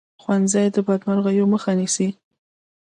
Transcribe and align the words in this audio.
ښوونځی 0.21 0.65
د 0.75 0.77
بدمرغیو 0.87 1.45
مخه 1.53 1.71
نیسي 1.79 2.07